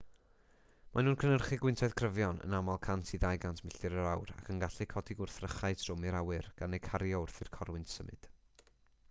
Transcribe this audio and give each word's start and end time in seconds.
maen 0.93 1.05
nhw'n 1.07 1.17
cynhyrchu 1.23 1.59
gwyntoedd 1.65 1.93
cryfion 1.99 2.39
yn 2.47 2.57
aml 2.59 2.79
100-200 2.87 3.61
milltir 3.67 3.97
yr 3.99 4.09
awr 4.13 4.33
ac 4.37 4.49
yn 4.55 4.63
gallu 4.65 4.89
codi 4.95 5.19
gwrthrychau 5.21 5.79
trwm 5.83 6.09
i'r 6.11 6.19
awyr 6.23 6.51
gan 6.63 6.79
eu 6.81 6.83
cario 6.91 7.23
wrth 7.29 7.39
i'r 7.47 7.55
corwynt 7.61 7.95
symud 7.99 8.29